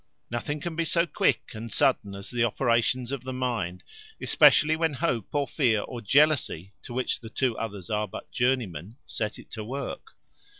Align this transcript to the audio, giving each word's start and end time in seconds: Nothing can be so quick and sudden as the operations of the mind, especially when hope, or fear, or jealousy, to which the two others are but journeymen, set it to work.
Nothing 0.31 0.59
can 0.59 0.75
be 0.75 0.83
so 0.83 1.05
quick 1.05 1.51
and 1.53 1.71
sudden 1.71 2.15
as 2.15 2.31
the 2.31 2.43
operations 2.43 3.11
of 3.11 3.23
the 3.23 3.31
mind, 3.31 3.83
especially 4.19 4.75
when 4.75 4.95
hope, 4.95 5.27
or 5.35 5.47
fear, 5.47 5.81
or 5.81 6.01
jealousy, 6.01 6.73
to 6.81 6.93
which 6.95 7.19
the 7.19 7.29
two 7.29 7.55
others 7.59 7.87
are 7.91 8.07
but 8.07 8.31
journeymen, 8.31 8.95
set 9.05 9.37
it 9.37 9.51
to 9.51 9.63
work. 9.63 10.15